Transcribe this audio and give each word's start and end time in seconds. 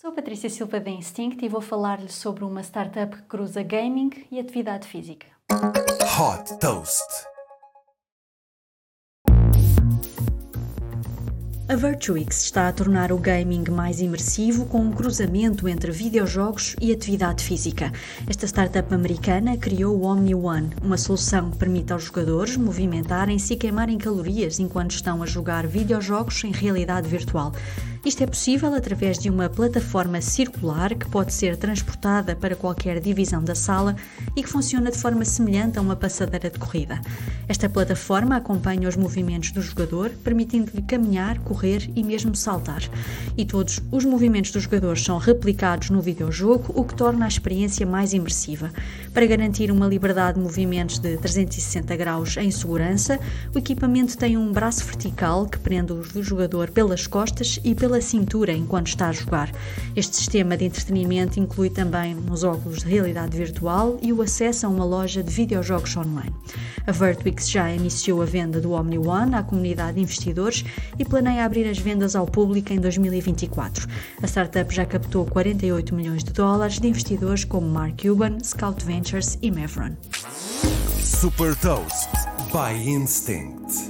Sou 0.00 0.12
Patrícia 0.12 0.48
Silva 0.48 0.80
da 0.80 0.88
Instinct 0.88 1.44
e 1.44 1.48
vou 1.50 1.60
falar-lhe 1.60 2.08
sobre 2.08 2.42
uma 2.42 2.62
startup 2.62 3.14
que 3.14 3.22
cruza 3.24 3.62
gaming 3.62 4.08
e 4.32 4.40
atividade 4.40 4.88
física. 4.88 5.26
Hot 5.52 6.58
Toast. 6.58 7.28
A 11.68 11.76
Virtuix 11.76 12.42
está 12.42 12.66
a 12.66 12.72
tornar 12.72 13.12
o 13.12 13.18
gaming 13.18 13.64
mais 13.70 14.00
imersivo 14.00 14.64
com 14.66 14.80
um 14.80 14.90
cruzamento 14.90 15.68
entre 15.68 15.92
videojogos 15.92 16.74
e 16.80 16.90
atividade 16.90 17.44
física. 17.44 17.92
Esta 18.26 18.46
startup 18.46 18.92
americana 18.94 19.58
criou 19.58 19.98
o 19.98 20.04
Omni 20.04 20.34
One, 20.34 20.70
uma 20.82 20.96
solução 20.96 21.50
que 21.50 21.58
permite 21.58 21.92
aos 21.92 22.04
jogadores 22.04 22.56
movimentarem-se 22.56 23.52
e 23.52 23.56
queimarem 23.56 23.98
calorias 23.98 24.58
enquanto 24.58 24.92
estão 24.92 25.22
a 25.22 25.26
jogar 25.26 25.66
videojogos 25.66 26.42
em 26.42 26.50
realidade 26.52 27.06
virtual. 27.06 27.52
Isto 28.02 28.24
é 28.24 28.26
possível 28.26 28.74
através 28.74 29.18
de 29.18 29.28
uma 29.28 29.50
plataforma 29.50 30.22
circular 30.22 30.94
que 30.94 31.06
pode 31.06 31.34
ser 31.34 31.54
transportada 31.58 32.34
para 32.34 32.56
qualquer 32.56 32.98
divisão 32.98 33.44
da 33.44 33.54
sala 33.54 33.94
e 34.34 34.42
que 34.42 34.48
funciona 34.48 34.90
de 34.90 34.96
forma 34.96 35.22
semelhante 35.22 35.78
a 35.78 35.82
uma 35.82 35.94
passadeira 35.94 36.48
de 36.48 36.58
corrida. 36.58 36.98
Esta 37.46 37.68
plataforma 37.68 38.36
acompanha 38.36 38.88
os 38.88 38.96
movimentos 38.96 39.50
do 39.50 39.60
jogador, 39.60 40.10
permitindo-lhe 40.24 40.80
caminhar, 40.80 41.38
correr 41.40 41.90
e 41.94 42.02
mesmo 42.02 42.34
saltar. 42.34 42.80
E 43.36 43.44
todos 43.44 43.80
os 43.92 44.04
movimentos 44.06 44.50
dos 44.50 44.62
jogadores 44.62 45.04
são 45.04 45.18
replicados 45.18 45.90
no 45.90 46.00
videojogo, 46.00 46.72
o 46.74 46.84
que 46.84 46.94
torna 46.94 47.26
a 47.26 47.28
experiência 47.28 47.84
mais 47.84 48.14
imersiva. 48.14 48.72
Para 49.12 49.26
garantir 49.26 49.70
uma 49.70 49.86
liberdade 49.86 50.38
de 50.38 50.44
movimentos 50.44 50.98
de 50.98 51.18
360 51.18 51.94
graus 51.96 52.36
em 52.38 52.50
segurança, 52.50 53.20
o 53.54 53.58
equipamento 53.58 54.16
tem 54.16 54.38
um 54.38 54.52
braço 54.52 54.86
vertical 54.86 55.44
que 55.46 55.58
prende 55.58 55.92
o 55.92 56.22
jogador 56.22 56.70
pelas 56.70 57.06
costas 57.06 57.60
e 57.62 57.74
pelas 57.74 57.89
pela 57.90 58.00
cintura 58.00 58.52
enquanto 58.52 58.86
está 58.86 59.08
a 59.08 59.12
jogar. 59.12 59.50
Este 59.96 60.16
sistema 60.16 60.56
de 60.56 60.64
entretenimento 60.64 61.40
inclui 61.40 61.70
também 61.70 62.16
os 62.30 62.44
óculos 62.44 62.78
de 62.78 62.88
realidade 62.88 63.36
virtual 63.36 63.98
e 64.00 64.12
o 64.12 64.22
acesso 64.22 64.64
a 64.64 64.68
uma 64.68 64.84
loja 64.84 65.24
de 65.24 65.30
videojogos 65.32 65.96
online. 65.96 66.32
A 66.86 66.92
Vertwix 66.92 67.50
já 67.50 67.68
iniciou 67.72 68.22
a 68.22 68.24
venda 68.24 68.60
do 68.60 68.70
Omni 68.70 68.96
One 68.96 69.34
à 69.34 69.42
comunidade 69.42 69.94
de 69.94 70.02
investidores 70.02 70.64
e 71.00 71.04
planeia 71.04 71.44
abrir 71.44 71.68
as 71.68 71.78
vendas 71.78 72.14
ao 72.14 72.26
público 72.26 72.72
em 72.72 72.78
2024. 72.78 73.88
A 74.22 74.26
startup 74.28 74.72
já 74.72 74.86
captou 74.86 75.26
48 75.26 75.92
milhões 75.92 76.22
de 76.22 76.32
dólares 76.32 76.78
de 76.78 76.86
investidores 76.86 77.44
como 77.44 77.66
Mark 77.66 78.00
Cuban, 78.00 78.38
Scout 78.44 78.84
Ventures 78.84 79.36
e 79.42 79.50
Mevron. 79.50 79.96
Super 81.02 81.56
Toast 81.56 82.08
by 82.52 82.72
Instinct. 82.88 83.89